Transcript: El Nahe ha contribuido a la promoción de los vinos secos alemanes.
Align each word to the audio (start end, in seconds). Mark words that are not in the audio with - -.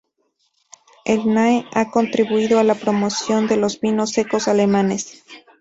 El 1.05 1.31
Nahe 1.31 1.67
ha 1.75 1.91
contribuido 1.91 2.57
a 2.57 2.63
la 2.63 2.73
promoción 2.73 3.45
de 3.45 3.57
los 3.57 3.79
vinos 3.79 4.13
secos 4.13 4.47
alemanes. 4.47 5.23